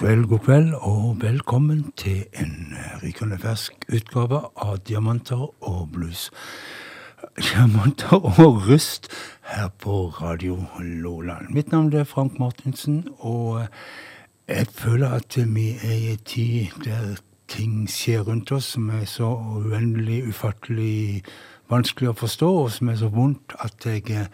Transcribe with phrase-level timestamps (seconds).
[0.00, 6.30] kveld, god kveld, og velkommen til en rykende fersk utgave av Diamanter og blues.
[7.36, 9.10] Diamanter og rust
[9.50, 11.50] her på Radio Loland.
[11.52, 13.66] Mitt navn er Frank Martinsen, og
[14.48, 19.04] jeg føler at vi er i en tid der ting skjer rundt oss som er
[19.04, 21.24] så uendelig, ufattelig
[21.68, 24.32] vanskelig å forstå, og som er så vondt at jeg eh,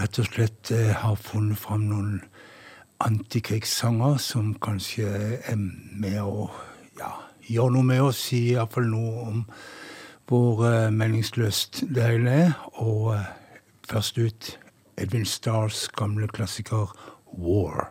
[0.00, 2.24] rett og slett eh, har funnet fram noen
[3.04, 5.08] antikrigssanger som kanskje
[5.44, 6.48] er med å
[6.98, 7.10] ja,
[7.48, 9.42] gjøre noe med oss, si iallfall noe om
[10.28, 12.54] hvor uh, meningsløst det hele er.
[12.80, 13.26] Og uh,
[13.88, 14.54] først ut
[14.96, 16.94] Edvin Stars gamle klassiker
[17.34, 17.90] 'War'.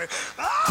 [0.00, 0.06] me.
[0.38, 0.65] Ah!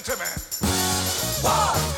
[0.00, 1.46] Listen to me.
[1.46, 1.89] One.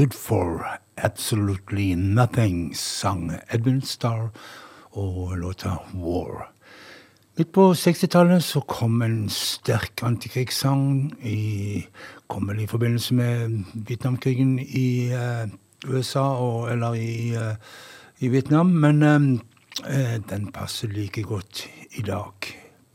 [0.00, 4.30] Good for Absolutely Nothing, sang Edmund Starr
[4.96, 6.46] og låta War.
[7.36, 11.84] Midt på 60-tallet så kom en sterk antikrigssang i,
[12.32, 15.44] kom vel i forbindelse med Vietnamkrigen i uh,
[15.84, 17.60] USA, og, eller i, uh,
[18.24, 22.32] i, Vietnam, men uh, den passer like godt i dag.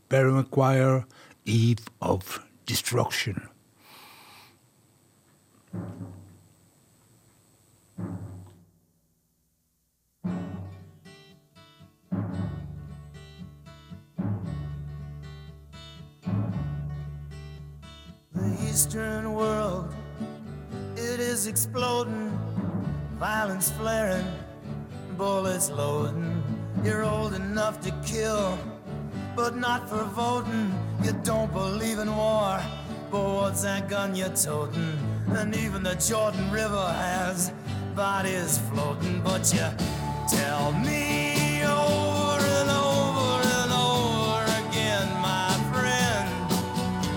[0.08, 1.04] Barry McGuire,
[1.46, 3.46] 'Eve of Destruction'.
[18.76, 19.94] Eastern world,
[20.96, 22.30] it is exploding,
[23.18, 24.26] violence flaring,
[25.16, 26.42] bullets loading.
[26.84, 28.58] You're old enough to kill,
[29.34, 30.70] but not for voting.
[31.02, 32.60] You don't believe in war,
[33.10, 34.98] but what's that gun you're toting?
[35.28, 37.52] And even the Jordan River has
[37.96, 39.66] bodies floating, but you
[40.28, 46.28] tell me over and over and over again, my friend.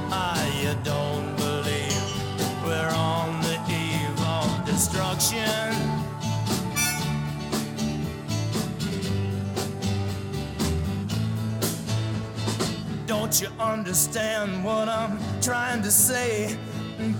[0.10, 5.76] Ah, you don't believe we're on the eve of destruction.
[13.06, 16.58] Don't you understand what I'm trying to say?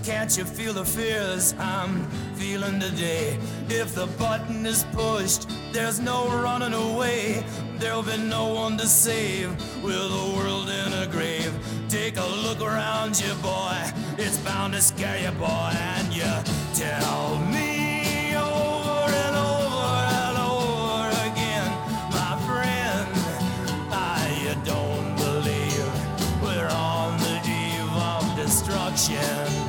[0.02, 2.06] Can't you feel the fears I'm
[2.50, 3.38] feeling today?
[3.68, 7.44] If the button is pushed, there's no running away.
[7.78, 9.50] There'll be no one to save
[9.84, 11.52] with the world in a grave.
[11.88, 13.78] Take a look around you, boy.
[14.18, 15.70] It's bound to scare you, boy.
[15.94, 16.32] And you
[16.74, 21.70] tell me over and over and over again,
[22.18, 23.08] my friend.
[23.92, 25.90] Ah, you don't believe
[26.42, 29.59] we're on the eve of destruction.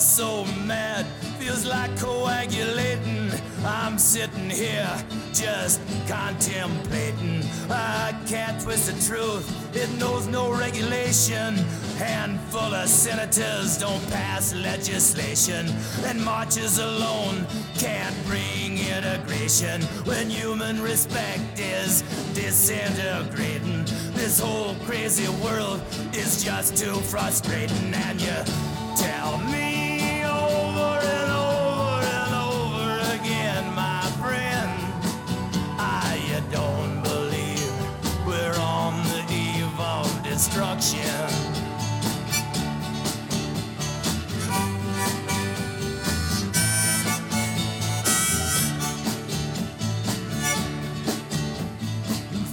[0.00, 1.04] So mad,
[1.38, 3.30] feels like coagulating.
[3.64, 4.90] I'm sitting here
[5.32, 7.42] just contemplating.
[7.70, 11.54] I can't twist the truth, it knows no regulation.
[11.98, 15.66] Handful of senators don't pass legislation,
[16.06, 22.02] and marches alone can't bring integration when human respect is
[22.32, 23.84] disintegrating.
[24.14, 25.82] This whole crazy world
[26.14, 28.34] is just too frustrating, and you
[40.80, 41.28] destruction.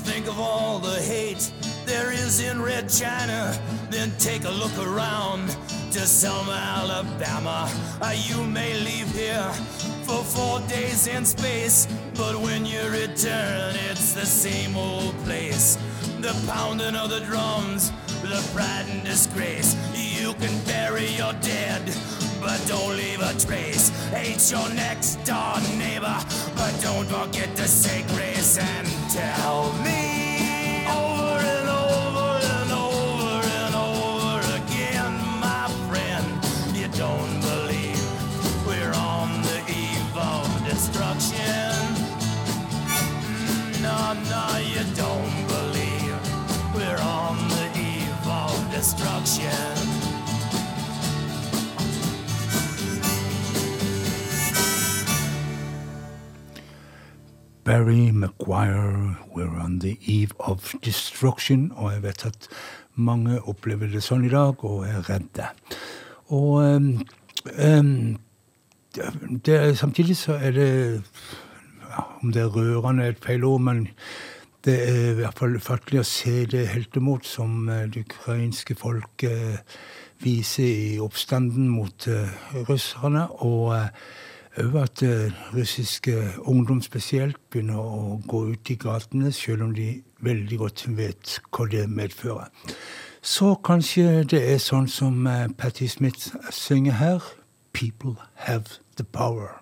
[0.03, 1.51] Think of all the hate
[1.85, 3.57] there is in Red China.
[3.89, 5.49] Then take a look around
[5.91, 7.69] to Selma, Alabama.
[8.01, 9.51] Uh, you may leave here
[10.03, 15.77] for four days in space, but when you return, it's the same old place.
[16.19, 17.91] The pounding of the drums,
[18.29, 19.75] the pride and disgrace.
[19.93, 21.81] You can bury your dead,
[22.41, 23.89] but don't leave a trace.
[24.09, 26.17] Hate your next door neighbor,
[26.55, 30.06] but don't forget to say grace and tell me
[48.77, 49.87] destruction.
[57.63, 61.71] Barry Maguire, We're on the eve of destruction.
[61.75, 62.47] Og jeg vet at
[62.95, 65.49] mange opplever det sånn i dag og er redde.
[66.29, 66.93] Og um,
[67.57, 68.17] um,
[69.45, 70.71] det, samtidig så er det
[72.21, 73.87] Om det er rørende er et feil ord, men
[74.67, 79.31] det er i hvert fall fattelig å se det heltemot som eh, det ukrainske folket
[79.31, 79.75] eh,
[80.19, 82.33] viser i oppstanden mot eh,
[82.67, 83.27] russerne.
[83.31, 83.77] og
[84.57, 85.03] òg at
[85.53, 86.15] russiske
[86.49, 91.67] ungdom spesielt begynner å gå ut i gatene, selv om de veldig godt vet hva
[91.69, 92.49] det medfører.
[93.21, 95.29] Så kanskje det er sånn som
[95.61, 97.29] Patti Smith synger her.
[97.71, 98.17] People
[98.49, 99.61] have the power.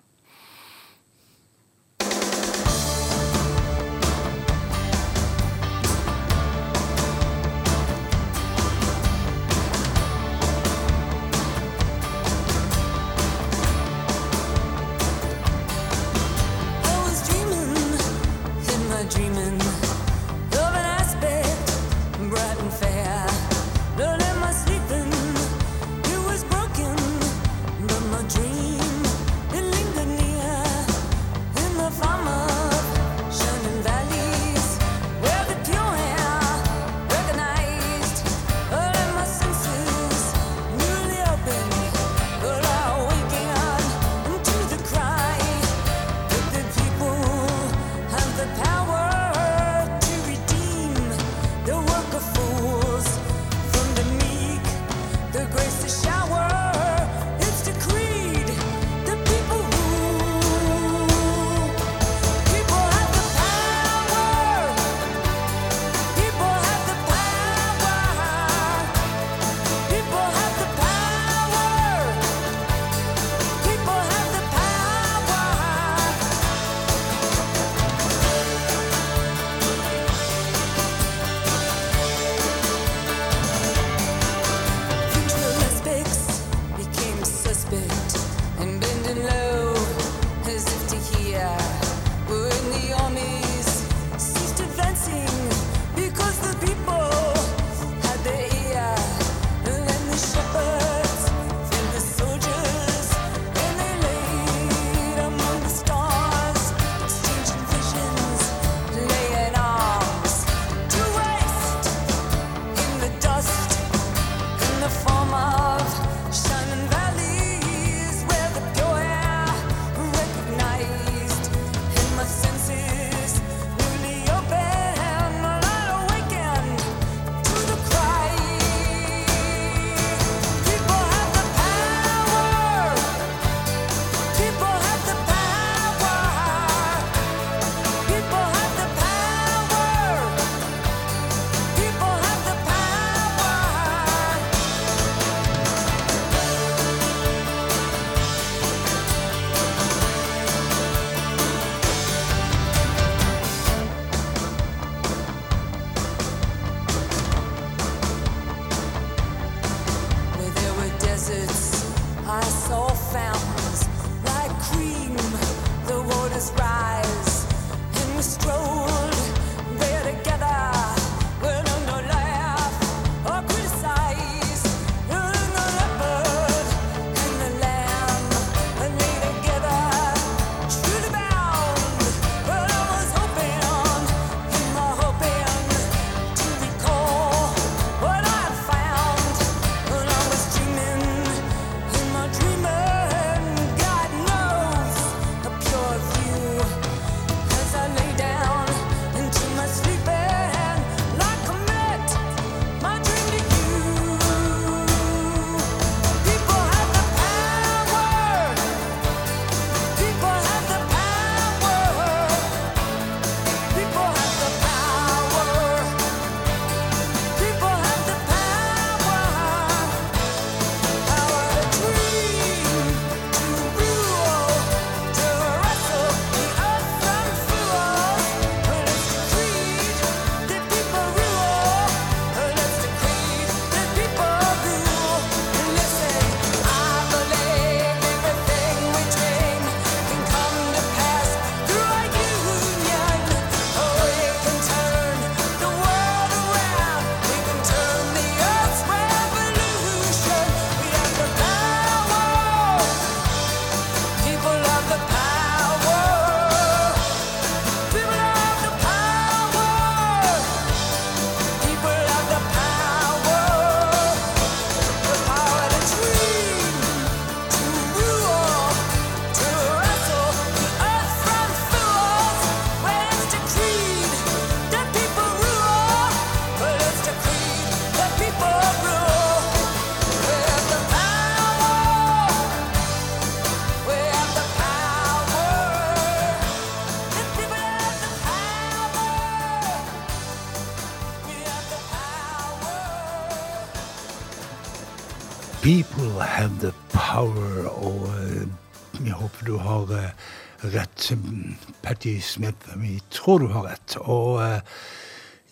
[301.96, 303.96] at Smith, vi tror du har rett.
[304.04, 304.60] Og eh,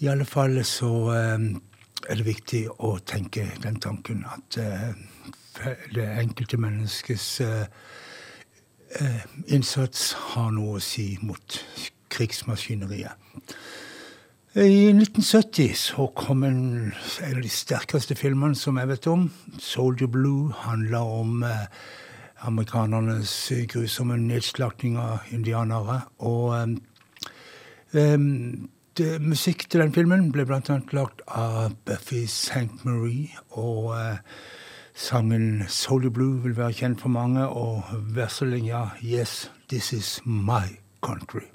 [0.05, 1.47] i alle fall så eh,
[2.09, 4.93] er det viktig å tenke den tanken at eh,
[5.95, 7.67] det enkelte menneskes eh,
[9.01, 11.61] eh, innsats har noe å si mot
[12.15, 13.17] krigsmaskineriet.
[14.55, 19.27] I 1970 så kom en, en av de sterkeste filmene som jeg vet om.
[19.59, 21.67] 'Soldier Blue' handler om eh,
[22.45, 26.01] amerikanernes grusomme nedslakting av indianere.
[26.19, 26.77] Og um,
[27.93, 30.79] um, det, musikk til den filmen ble bl.a.
[30.93, 32.85] lagt av Buffy St.
[32.85, 33.33] Marie.
[33.51, 34.21] Og uh,
[34.95, 37.83] sangen 'Solly Blue' vil være kjent for mange, og
[38.15, 41.51] verselinja 'Yes, this is my country'.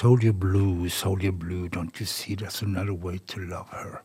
[0.00, 4.02] Soldier Blue, Soldier Blue, don't you see there's another way to love her?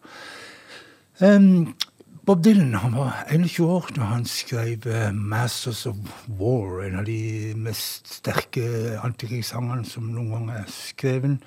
[1.22, 1.74] Um,
[2.26, 5.96] Bob Dylan han var 21 år da han skrev uh, 'Masters of
[6.28, 11.40] War', en av de mest sterke antikrigssangene som noen gang er skrevet.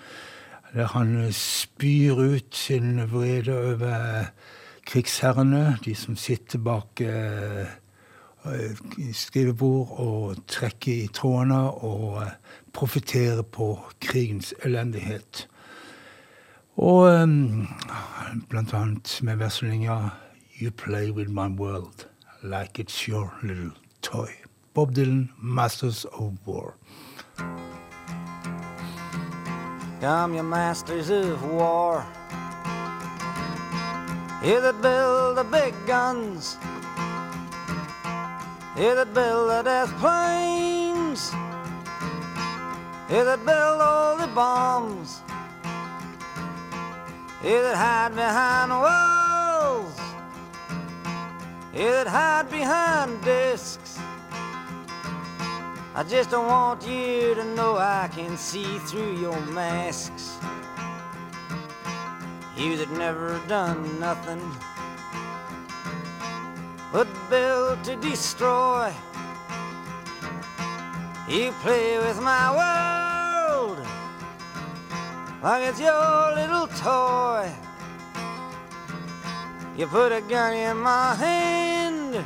[0.73, 4.33] Der han eh, spyr ut sin vrede over
[4.87, 7.67] krigsherrene, de som sitter bak eh, eh,
[9.13, 12.33] skrivebord og trekker i trådene og eh,
[13.43, 15.49] på krigens elendighet.
[16.77, 17.69] Og um,
[18.49, 19.37] blant annet med
[20.61, 22.07] You play with my world
[22.43, 23.73] like it's your little
[24.03, 24.29] toy.
[24.75, 26.75] Bob Dylan, Masters of War.
[30.01, 32.07] Come, you masters of war.
[34.45, 36.57] You that build the big guns.
[38.79, 41.33] You that build the death planes.
[43.11, 45.21] You that build all the bombs.
[47.43, 49.99] You that hide behind walls.
[51.75, 53.99] You that hide behind discs.
[55.97, 60.37] I just don't want you to know I can see through your masks.
[62.57, 64.41] You that never done nothing
[66.93, 68.93] but build to destroy.
[71.29, 73.87] You play with my world
[75.43, 77.53] like it's your little toy.
[79.77, 82.25] You put a gun in my hand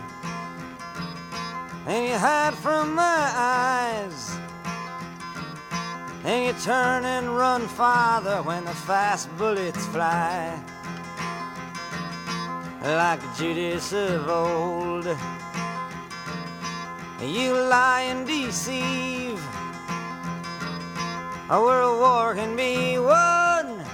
[1.86, 4.36] and you hide from my eyes.
[6.24, 10.62] And you turn and run farther when the fast bullets fly.
[12.82, 15.06] Like Judas of old,
[17.22, 19.40] you lie and deceive.
[21.48, 23.84] A world war can be won.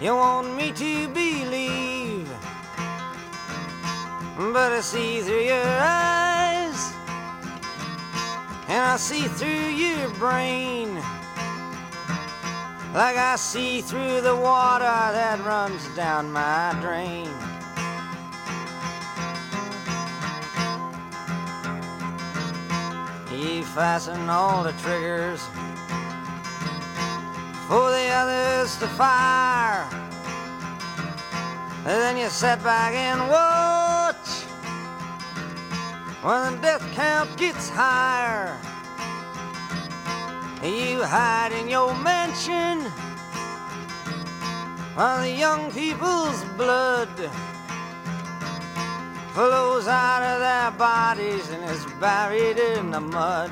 [0.00, 2.28] You want me to believe,
[4.36, 6.92] but I see through your eyes,
[8.68, 11.02] and I see through your brain,
[12.94, 17.30] like I see through the water that runs down my drain.
[23.32, 25.40] You fasten all the triggers
[27.66, 29.88] for the others to fire.
[31.84, 34.42] And then you sit back and watch
[36.22, 38.56] when the death count gets higher.
[40.62, 42.88] You hide in your mansion
[44.94, 47.08] while the young people's blood
[49.34, 53.50] flows out of their bodies and is buried in the mud.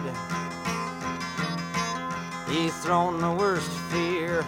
[2.48, 4.42] You've thrown the worst fear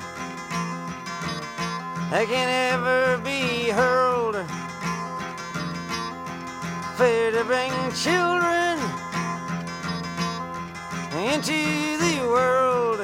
[2.11, 4.37] that can ever be hurled.
[6.97, 9.02] Fear to bring children
[11.23, 12.99] into the world.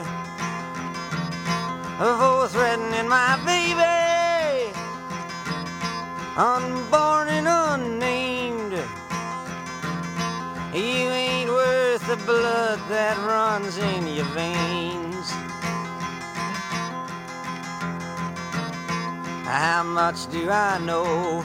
[1.98, 4.72] For threatening my baby,
[6.36, 8.72] unborn and unnamed.
[10.74, 15.30] You ain't worth the blood that runs in your veins.
[19.46, 21.44] How much do I know?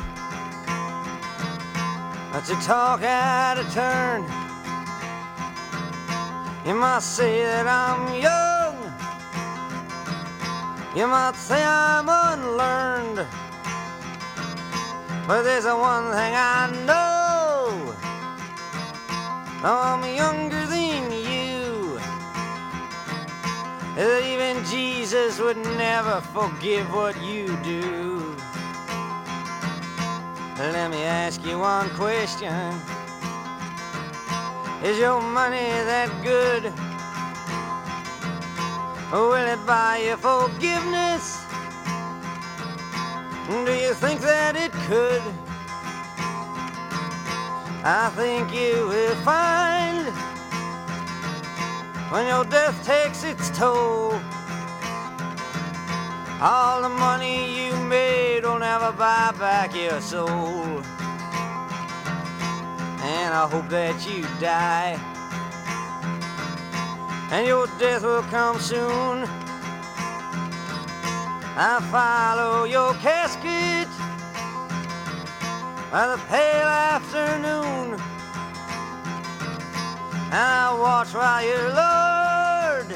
[2.31, 4.42] But to talk out of turn,
[6.65, 8.75] you might say that I'm young.
[10.95, 13.27] You might say I'm unlearned.
[15.27, 17.93] But there's one thing I know.
[19.63, 21.99] I'm younger than you.
[23.97, 28.35] Even Jesus would never forgive what you do.
[30.57, 32.79] Let me ask you one question.
[34.83, 36.63] Is your money that good?
[39.13, 41.45] Will it buy you forgiveness?
[43.47, 45.23] Do you think that it could?
[47.85, 50.07] I think you will find
[52.11, 54.11] when your death takes its toll.
[56.41, 60.83] All the money you made will never buy back your soul.
[63.03, 64.97] And I hope that you die.
[67.31, 69.27] And your death will come soon.
[71.55, 73.89] I follow your casket
[75.91, 77.99] by the pale afternoon.
[80.31, 82.95] And I watch while you're lowered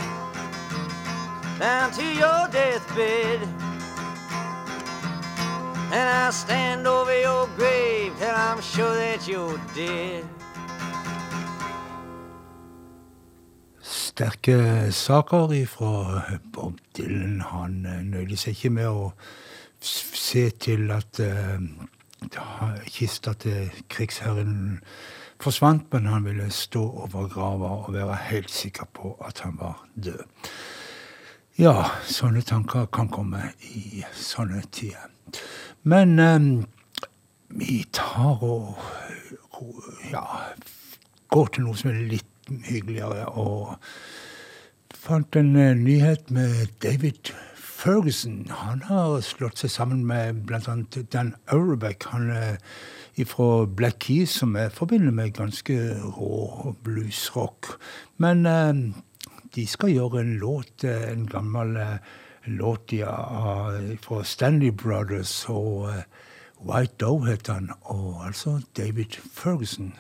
[1.60, 3.57] down to your deathbed.
[5.91, 10.26] And I'll stand over your grave till I'm sure that you're dead.
[14.17, 16.23] sterke saker fra
[16.54, 17.41] Bob Dylan.
[17.41, 19.12] Han eh, nøyde seg ikke med å
[19.80, 21.62] se til at uh,
[22.89, 24.80] kista til krigsherren
[25.38, 29.86] forsvant, men han ville stå over grava og være helt sikker på at han var
[29.93, 30.26] død.
[31.62, 35.13] Ja, sånne tanker kan komme i sånne tider.
[35.88, 36.65] Men um,
[37.47, 38.76] vi tar og
[40.12, 40.23] ja,
[41.32, 43.78] går til noe som er litt hyggeligere, og
[44.91, 48.41] fant en eh, nyhet med David Ferguson.
[48.52, 50.76] Han har slått seg sammen med bl.a.
[51.13, 52.10] Dan Aurebeck.
[52.12, 52.60] Han er
[53.28, 55.78] fra Black Keys, som jeg forbinder med ganske
[56.17, 57.78] rå bluesrock.
[58.19, 58.88] Men um,
[59.56, 62.15] de skal gjøre en låt, eh, en gammel eh,
[62.48, 63.04] låt de
[64.02, 66.04] fra Stanley Brothers, og eh,
[66.66, 69.94] White Doe heter han, og altså David Ferguson.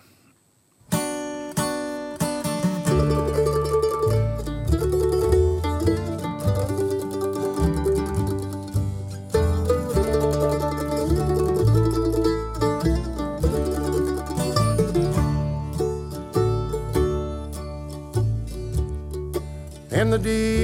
[19.97, 20.56] in the deep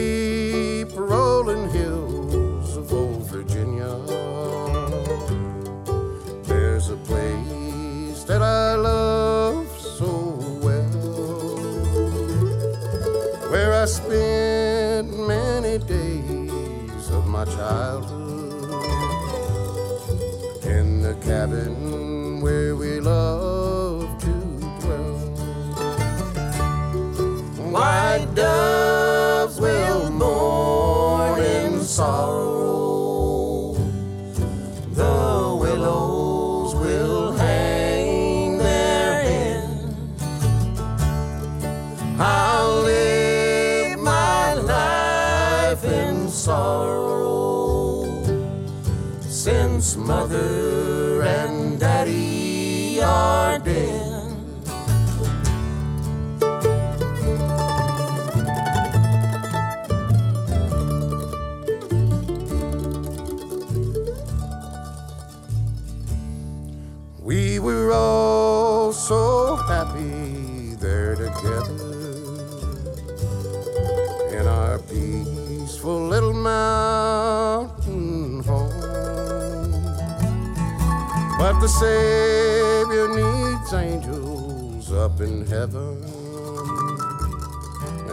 [81.83, 86.01] Savior needs angels up in heaven.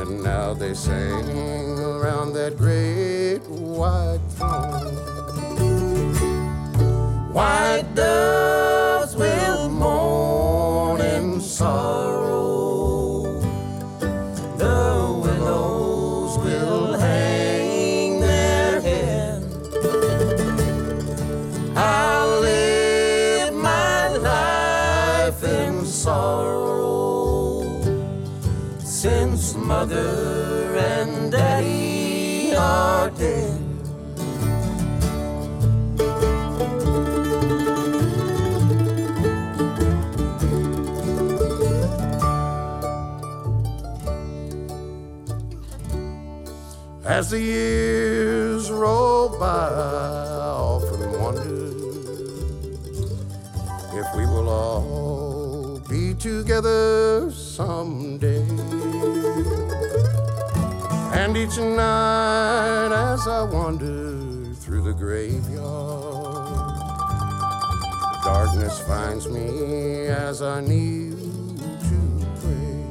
[0.00, 4.96] And now they sing around that great white throne.
[7.32, 12.09] White doves will mourn in sorrow.
[29.80, 33.58] Mother and daddy are dead.
[47.06, 51.68] As the years roll by, I often wonder
[53.98, 56.99] if we will all be together
[61.50, 66.78] each night as I wander through the graveyard,
[68.24, 72.82] darkness finds me as I kneel to pray.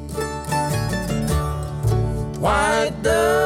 [2.40, 3.39] White doves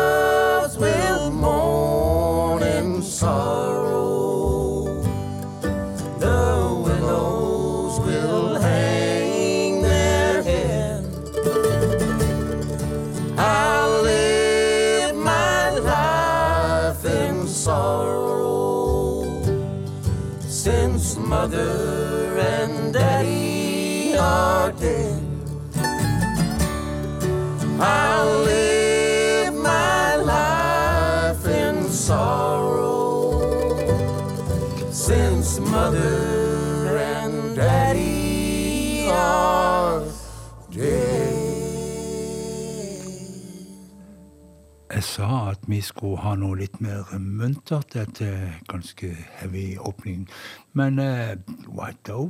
[35.59, 40.03] mother and daddy are
[40.71, 41.33] dead.
[44.93, 50.27] Jeg sa at vi skulle ha noe litt mer muntert etter ganske heavy åpning.
[50.73, 51.33] Men uh,
[51.67, 52.29] White Doe,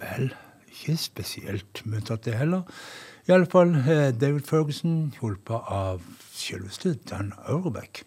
[0.00, 0.28] vel,
[0.68, 2.68] ikke spesielt muntert det heller.
[3.26, 8.04] I alle fall eh, David Ferguson, hjulpet av selveste Dan Auerbach.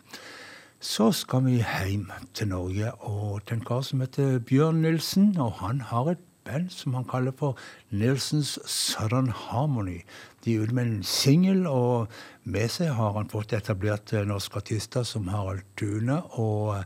[0.79, 5.33] Så skal vi hjem til Norge og til en kar som heter Bjørn Nilsen.
[5.35, 7.57] Og han har et band som han kaller for
[7.91, 10.05] Nilsens Southern Harmony.
[10.45, 12.07] De er ute med en singel, og
[12.45, 16.85] med seg har han fått etablert norske artister som Harald Tune og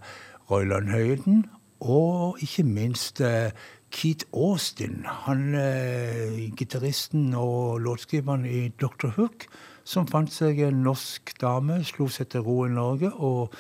[0.49, 1.45] Royland Høyden.
[1.85, 3.53] Og ikke minst eh,
[3.93, 9.13] Keith Austin, han eh, gitaristen og låtskriveren i Dr.
[9.19, 9.45] Hook,
[9.83, 13.11] som fant seg en norsk dame, slo seg til ro i Norge.
[13.13, 13.53] og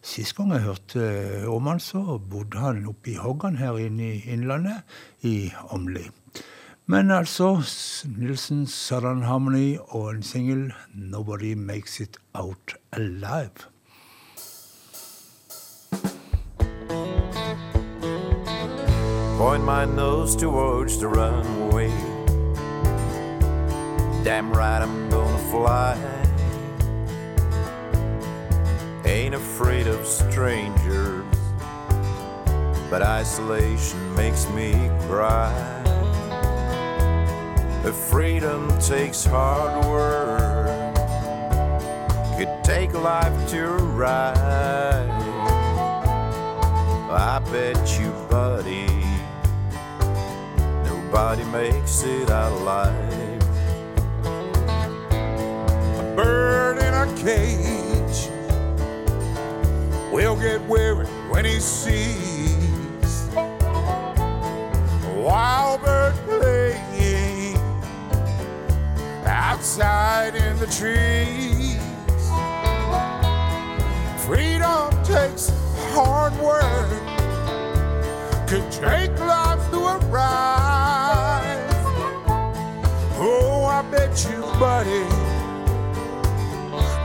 [0.00, 1.02] Sist gang jeg hørte
[1.52, 4.80] om han, så bodde han oppe i Hoggan her inne i Innlandet,
[5.20, 6.06] i Åmli.
[6.88, 7.60] Men altså,
[8.16, 13.68] Nilsen Southern Harmony og en singel 'Nobody Makes It Out Alive'.
[19.38, 21.90] Point my nose towards the runway.
[24.24, 25.19] Damn right, I'm gonna
[25.50, 25.96] fly.
[29.04, 31.24] Ain't afraid of strangers,
[32.90, 34.72] but isolation makes me
[35.06, 35.52] cry.
[37.84, 40.94] If freedom takes hard work,
[42.36, 45.10] could take life to ride.
[47.10, 48.86] I bet you, buddy,
[50.84, 53.19] nobody makes it out alive.
[56.22, 58.28] Bird in a cage
[60.12, 67.56] will get weary when he sees a wild bird playing
[69.24, 71.80] outside in the trees.
[74.26, 75.50] Freedom takes
[75.94, 76.90] hard work,
[78.46, 81.70] could take life to arrive.
[83.22, 85.29] Oh, I bet you, buddy.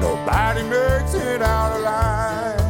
[0.06, 2.62] Nobody makes it out alive.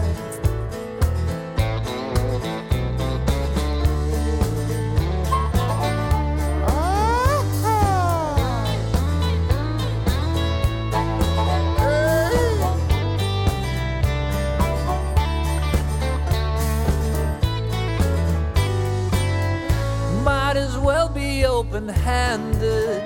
[21.46, 23.02] Open handed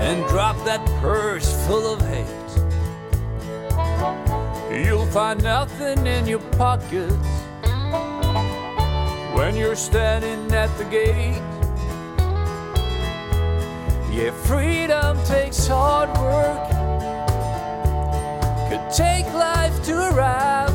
[0.00, 2.35] and drop that purse full of hate.
[5.12, 7.14] Find nothing in your pockets
[9.34, 11.42] when you're standing at the gate.
[14.12, 16.68] Yeah, freedom takes hard work,
[18.68, 20.74] could take life to arrive.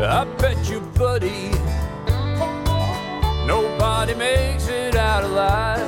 [0.00, 1.50] I bet you, buddy,
[3.46, 5.87] nobody makes it out alive.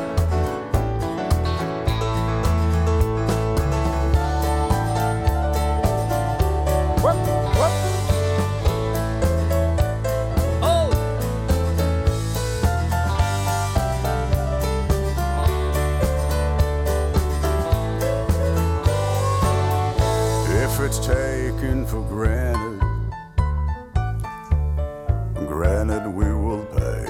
[25.90, 27.04] Granted, we will pay.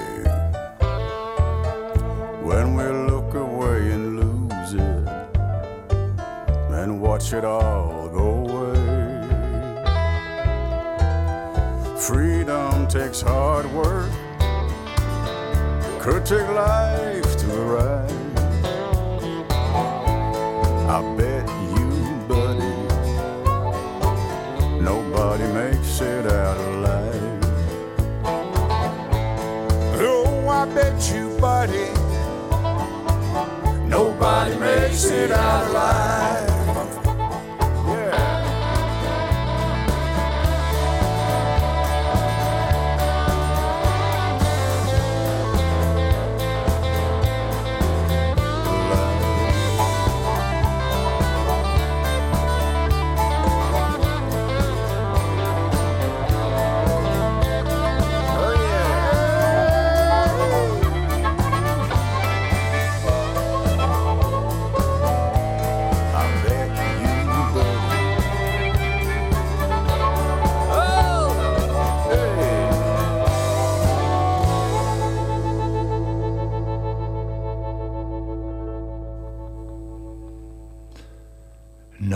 [2.41, 5.07] When we look away and lose it,
[6.71, 8.79] and watch it all go away.
[11.99, 14.09] Freedom takes hard work,
[15.99, 17.30] could take life
[31.61, 31.93] buddy,
[33.87, 36.20] nobody makes it out alive.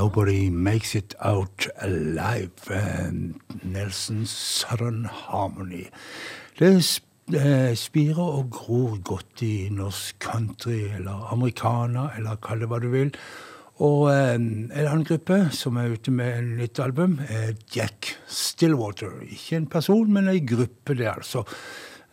[0.06, 2.52] Nobody Makes It Out Alive.
[2.70, 5.88] Nelson Nelsons Southern Harmony.
[6.60, 6.70] Det
[7.34, 12.92] eh, spirer og gror godt i norsk country, eller americana, eller kall det hva du
[12.94, 13.10] vil.
[13.82, 19.24] Og eh, en annen gruppe som er ute med en nytt album, er Jack Stillwater.
[19.26, 21.48] Ikke en person, men en gruppe, det altså.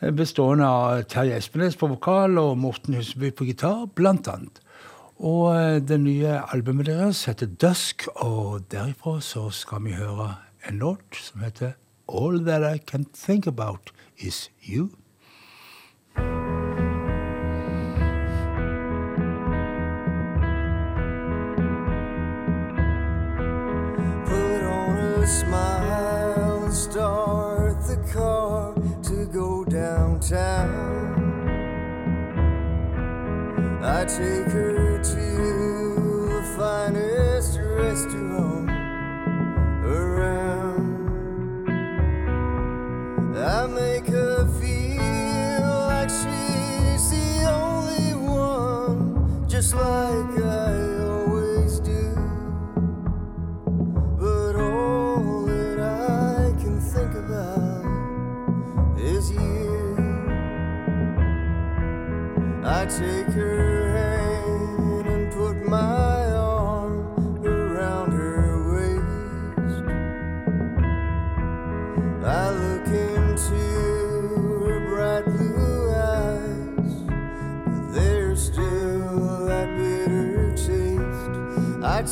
[0.00, 4.64] Eh, Bestående av Terje Espenes på vokal og Morten Huseby på gitar, blant annet.
[5.22, 10.34] Og eh, det nye albumet deres heter Dusk, og derifra så skal vi høre
[10.68, 11.72] en låt som heter
[12.08, 14.90] All That I Can Think About Is You.
[24.26, 31.22] Put on a smile and start the car to go downtown.
[33.84, 34.71] I take her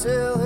[0.02, 0.39] I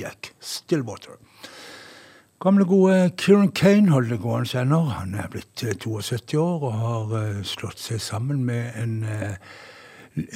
[0.00, 1.18] Jack Stillwater.
[2.40, 4.78] Gamle, gode Kieran Kane holder det gående ennå.
[4.96, 9.34] Han er blitt eh, 72 år og har eh, slått seg sammen med en eh,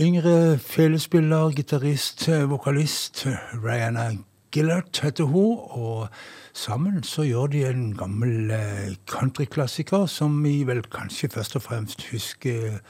[0.05, 3.25] yngre felespiller, gitarist, eh, vokalist.
[3.57, 4.11] Rihanna
[4.53, 5.57] Gillard heter hun.
[5.59, 6.09] Og
[6.53, 12.05] sammen så gjør de en gammel eh, countryklassiker som vi vel kanskje først og fremst
[12.12, 12.83] husker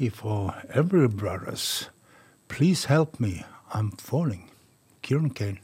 [0.00, 1.90] ifra Every Brothers.
[2.48, 3.44] Please help me,
[3.74, 4.50] I'm falling.
[5.02, 5.63] Kieran Kane.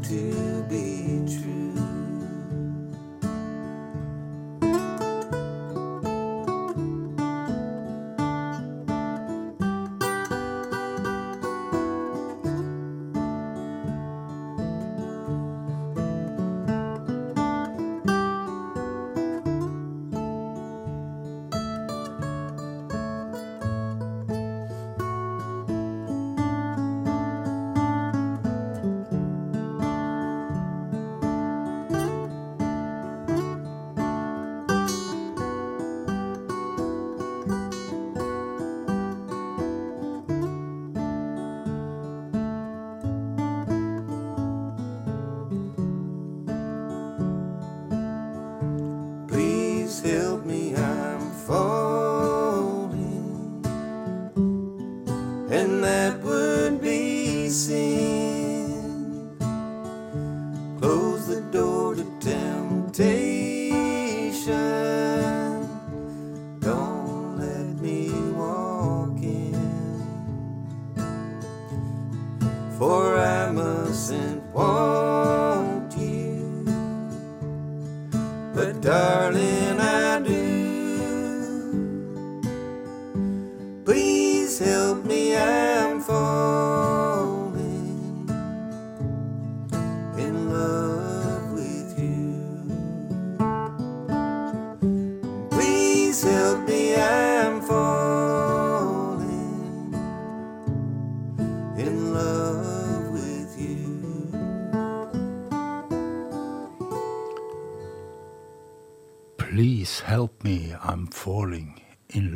[0.00, 2.11] To be true.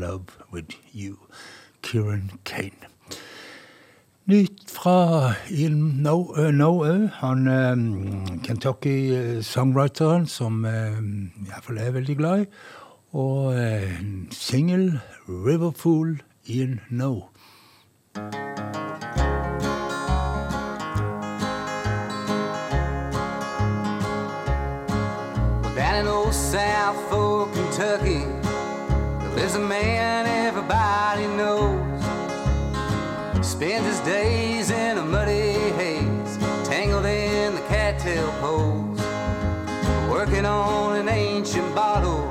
[0.07, 1.19] Love with you.
[1.83, 2.87] Kieran Kane.
[4.27, 12.17] Nytt fra Ian No uh, no Ø, han um, Kentucky-songwriteren som um, iallfall er veldig
[12.19, 12.47] glad i.
[13.13, 13.91] Og uh,
[14.31, 17.29] singel, 'Riverfool Ian No'.
[25.63, 28.21] Well, down in old South Fork, Kentucky,
[29.47, 32.05] there lives a man everybody knows.
[33.47, 39.01] Spends his days in a muddy haze, tangled in the cattail poles,
[40.11, 42.29] working on an ancient bottle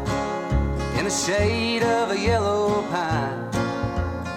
[0.97, 3.49] in the shade of a yellow pine.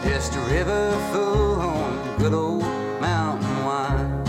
[0.04, 2.62] Just a river full on good old
[3.00, 4.24] mountain wine.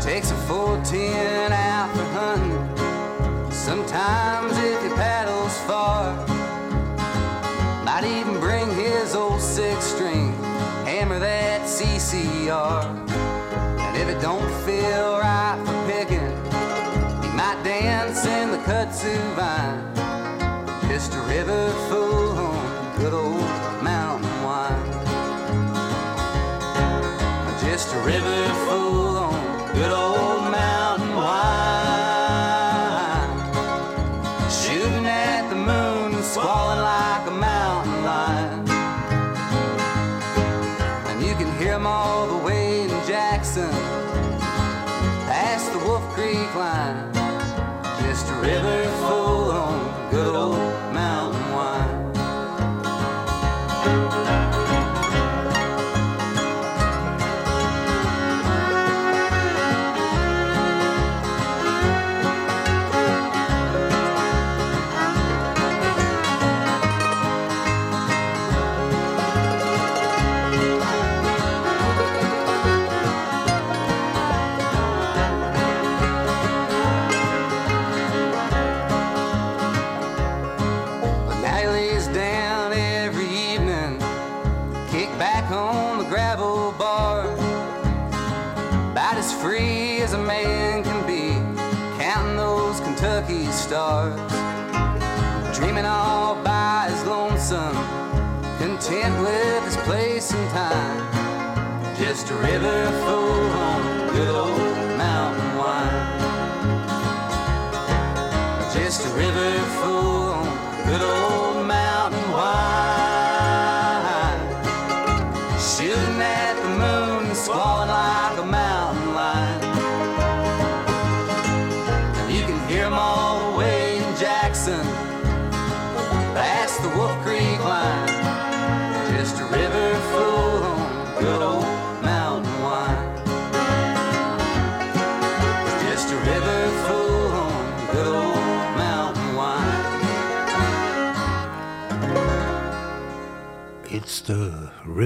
[0.00, 1.37] Takes a 410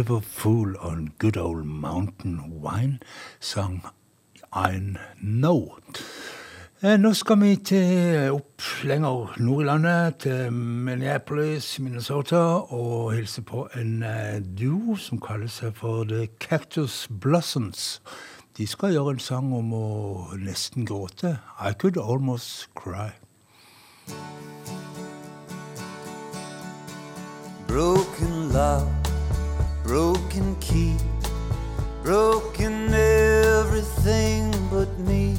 [0.02, 2.98] Riverfool on Good Old Mountain Wine
[3.38, 3.82] sang
[4.52, 5.78] I Know.
[6.82, 12.40] Eh, nå skal vi til opp lenger nord i landet, til Minneapolis, Minnesota,
[12.74, 18.00] og hilse på en eh, duo som kaller seg for The Cactus Blossoms.
[18.58, 19.86] De skal gjøre en sang om å
[20.34, 21.36] nesten gråte.
[21.62, 23.12] I Could Almost Cry.
[27.68, 29.01] Broken love
[29.84, 30.96] broken key,
[32.02, 35.36] broken everything but me,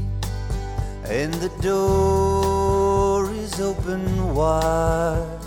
[1.05, 5.39] and the door is open wide.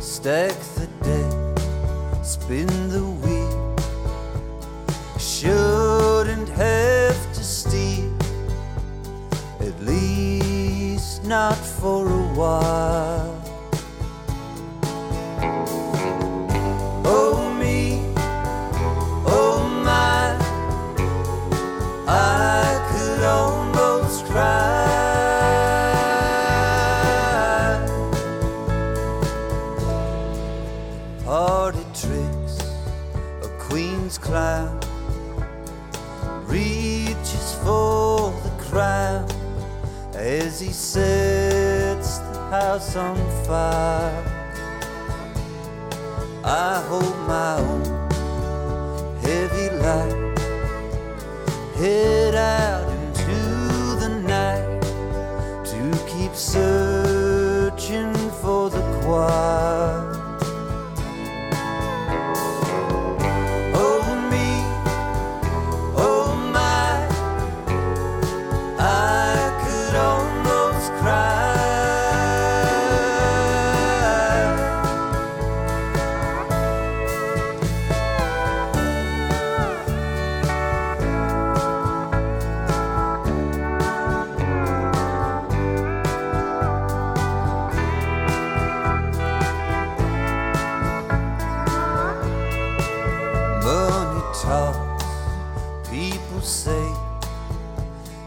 [0.00, 3.76] Stack the deck, spin the wheel,
[5.18, 8.12] shouldn't have to steal,
[9.60, 13.33] at least not for a while.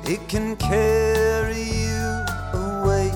[0.07, 3.11] it can carry you away,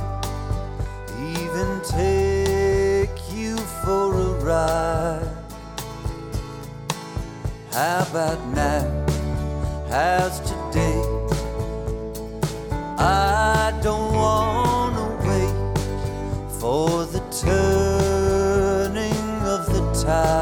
[1.38, 5.28] even take you for a ride.
[7.72, 8.84] How about now?
[9.90, 11.02] How's today?
[12.98, 15.56] I don't wanna wait
[16.60, 20.41] for the turning of the tide.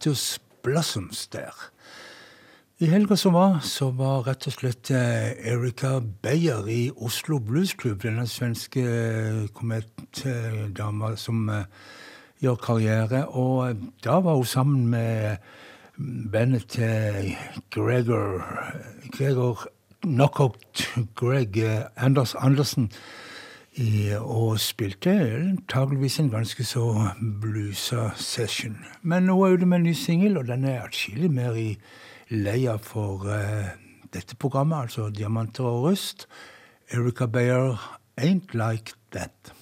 [0.00, 1.52] Cactus Blossoms der.
[2.78, 7.74] I helga som var, så var rett og slett eh, Erika Beyer i Oslo Blues
[7.76, 11.68] Club, denne svenske eh, kometdama som eh,
[12.40, 13.26] gjør karriere.
[13.28, 15.36] Og da var hun sammen med
[16.32, 17.36] bandet til
[17.68, 18.40] Gregor
[19.12, 19.66] Gregor
[20.00, 21.60] Knockout Greg
[21.96, 22.88] Anders Andersen
[23.78, 26.84] i, og spilte antageligvis en ganske så
[27.42, 28.78] bluesa session.
[29.02, 31.78] Men nå er det med en ny singel, og den er atskillig mer i
[32.30, 33.70] leia for uh,
[34.14, 36.26] dette programmet, altså Diamanter og rust.
[36.90, 39.54] Erica Bayer, Ain't Like That.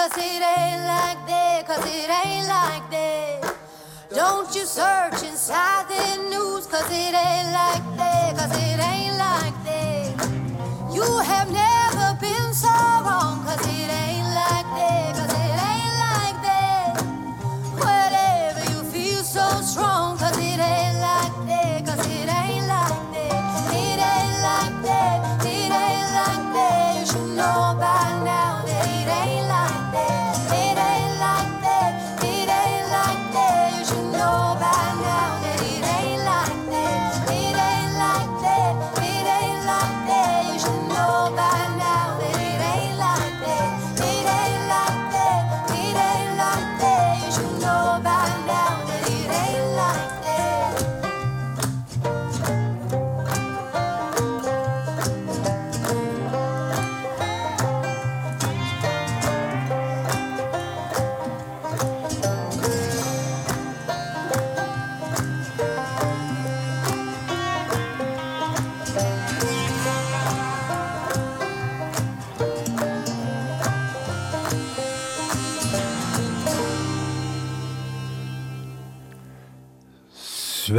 [0.00, 3.54] Cause it ain't like that, cause it ain't like that.
[4.08, 9.56] Don't you search inside the news, cause it ain't like that, cause it ain't like
[9.68, 10.16] that.
[10.94, 12.72] You have never been so
[13.04, 13.79] wrong, cause it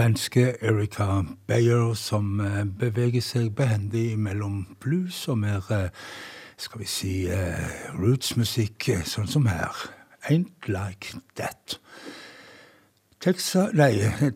[0.01, 5.91] Svenske Erika Beyer som eh, beveger seg behendig mellom blues og mer, eh,
[6.57, 9.75] skal vi si, eh, rootsmusikk, sånn som her.
[10.25, 11.77] Ain't Like That.
[13.21, 13.91] Texas, nei,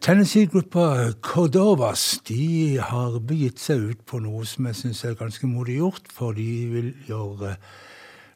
[0.06, 5.80] Tennessee-gruppa Cordovas de har begitt seg ut på noe som jeg syns er ganske modig
[5.80, 7.56] gjort, for de vil gjøre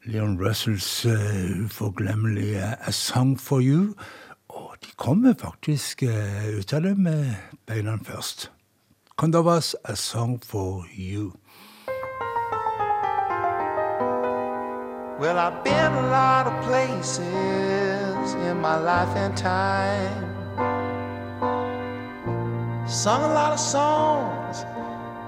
[0.09, 3.93] Leon Russells uforglemmelige A Song for You.
[4.86, 7.36] De kommer faktisk eh, ut av det med
[7.67, 8.51] beina først.
[9.15, 11.32] Cordovas A Song for You.
[15.19, 20.30] Well, I've been a lot of places in my life and time.
[22.88, 24.65] Sung a lot of songs,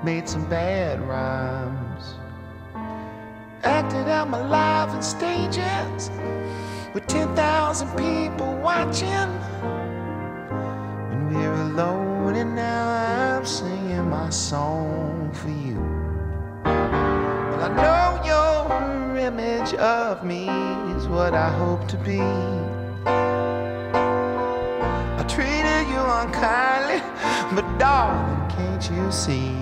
[0.03, 2.15] made some bad rhymes.
[3.63, 6.09] Acted out my life in stages
[6.93, 9.40] with 10,000 people watching.
[11.71, 15.79] Alone, and now I'm singing my song for you.
[16.65, 20.49] I know your image of me
[20.97, 22.19] is what I hope to be.
[25.15, 26.99] I treated you unkindly,
[27.55, 29.55] but darling, can't you see?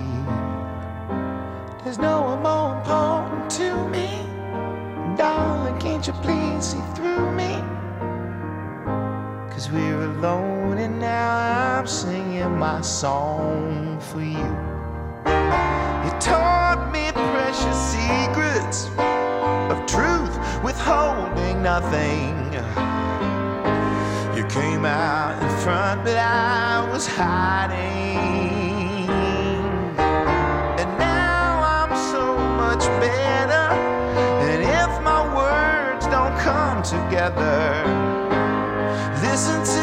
[1.84, 4.26] There's no one more important to me.
[5.16, 7.62] Darling, can't you please see through me?
[9.52, 10.99] Cause we're alone and
[11.80, 14.50] I'm singing my song for you.
[16.04, 18.88] You taught me precious secrets
[19.72, 22.36] of truth, withholding nothing.
[24.36, 28.18] You came out in front, but I was hiding.
[30.78, 33.72] And now I'm so much better.
[34.50, 37.72] And if my words don't come together,
[39.22, 39.79] listen to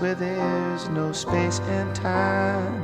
[0.00, 2.82] where there's no space and time.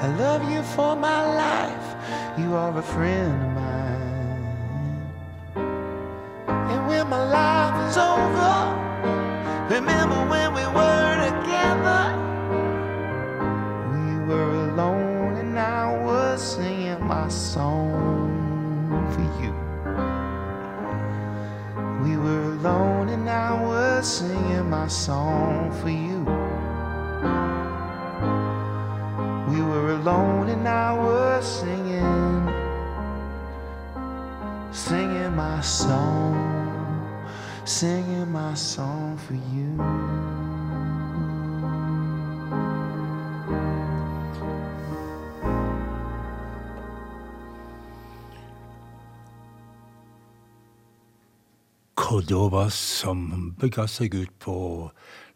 [0.00, 1.96] I love you for my life,
[2.38, 4.44] you are a friend of mine.
[6.70, 8.54] And when my life is over,
[9.74, 12.04] remember when we were together.
[13.90, 18.30] We were alone and I was singing my song
[19.10, 19.52] for you.
[22.04, 26.24] We were alone and I was singing my song for you.
[29.50, 32.48] We were alone and I was singing,
[34.70, 37.24] singing my song,
[37.64, 40.37] singing my song for you.
[52.08, 54.54] Cordova som bega seg ut på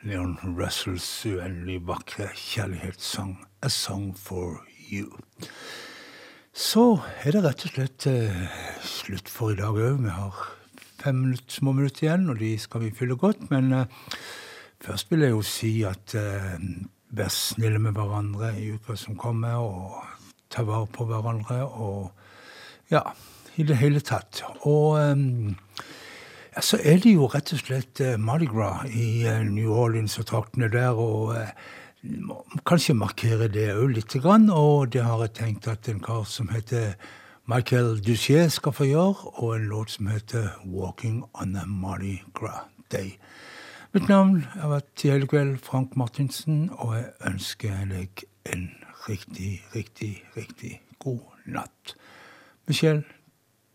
[0.09, 5.11] Leon Russells uendelig vakre kjærlighetssang A Song for You.
[6.57, 6.87] Så
[7.27, 8.57] er det rett og slett eh,
[8.89, 10.01] slutt for i dag òg.
[10.01, 10.41] Vi har
[11.03, 13.45] fem minutter, små minutter igjen, og de skal vi fylle godt.
[13.53, 14.11] Men eh,
[14.81, 16.57] først vil jeg jo si at eh,
[17.13, 20.01] vær snille med hverandre i uka som kommer, og
[20.49, 22.09] ta vare på hverandre, og
[22.89, 23.05] ja,
[23.61, 24.47] i det hele tatt.
[24.65, 25.91] Og eh,
[26.57, 30.19] ja, så er det jo rett og slett eh, Mardi Gras i eh, New Orleans
[30.21, 31.55] og traktene der, og eh,
[32.69, 34.51] kanskje markere det òg lite grann.
[34.51, 36.93] Og det har jeg tenkt at en kar som heter
[37.49, 42.69] Michael Duchier skal få gjøre, og en låt som heter Walking on a Mardi Gras
[42.93, 43.17] Day.
[43.93, 48.71] Mitt navn har vært i hele kveld Frank Martinsen, og jeg ønsker deg en
[49.09, 51.97] riktig, riktig, riktig god natt.
[52.69, 53.03] Michel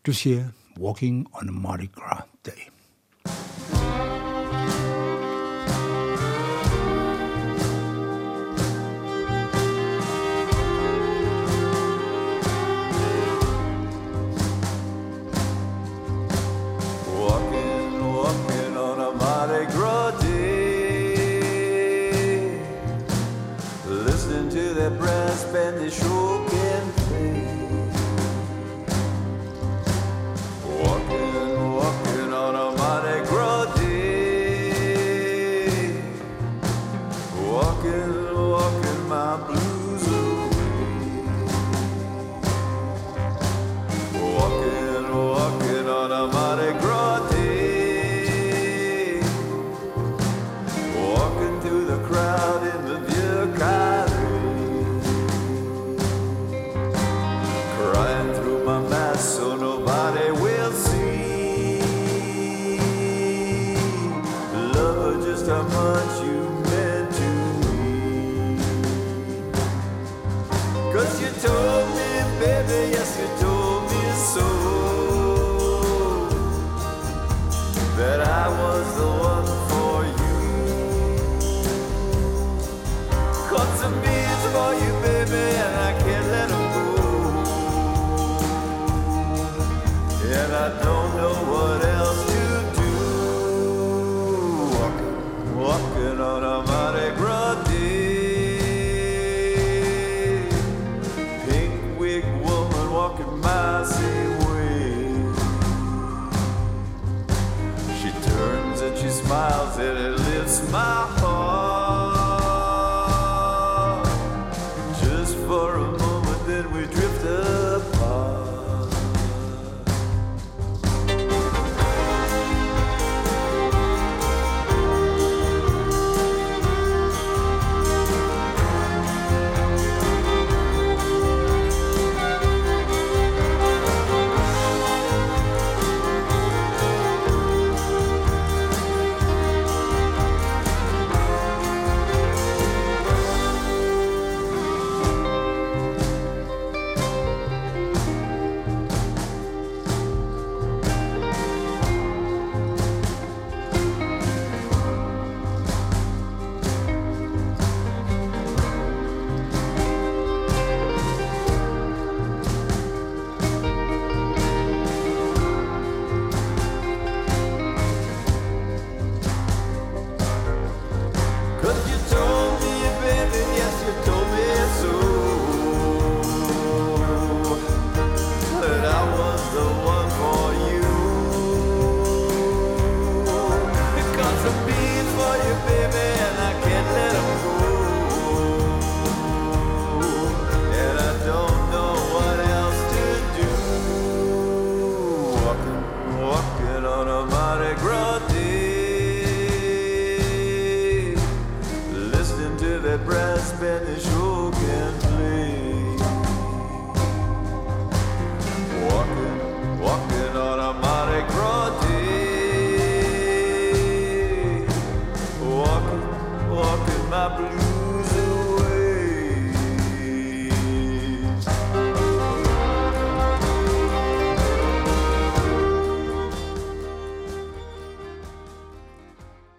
[0.06, 4.17] Duchier, Walking on a Mardi Gras støy.